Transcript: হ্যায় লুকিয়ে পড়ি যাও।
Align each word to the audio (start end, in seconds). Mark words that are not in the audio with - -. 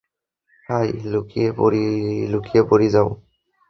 হ্যায় 0.69 0.91
লুকিয়ে 2.31 2.61
পড়ি 2.69 2.87
যাও। 2.93 3.09